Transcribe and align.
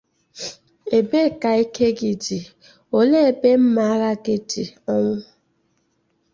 ebe 0.97 1.21
ka 1.41 1.51
ike 1.63 1.87
gị 1.97 2.11
dị? 2.23 2.39
Olee 2.97 3.27
ebe 3.31 3.49
mma 3.61 3.83
agha 3.93 4.11
gị 4.23 4.35
dị? 4.49 4.63
Ọnwụ 4.93 5.15